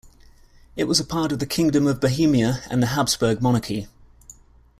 It 0.75 0.85
was 0.85 0.99
a 0.99 1.05
part 1.05 1.31
of 1.31 1.37
the 1.37 1.45
Kingdom 1.45 1.85
of 1.85 2.01
Bohemia 2.01 2.63
and 2.71 2.81
the 2.81 2.87
Habsburg 2.87 3.39
Monarchy. 3.39 3.85